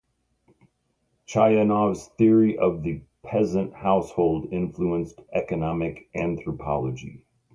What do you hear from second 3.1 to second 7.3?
peasant household influenced economic anthropology.